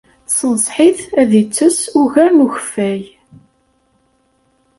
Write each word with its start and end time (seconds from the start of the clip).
Tenṣeḥ-it 0.37 0.99
ad 1.21 1.31
ittess 1.41 1.79
ugar 2.01 2.29
n 2.33 2.43
ukeffay. 2.45 3.01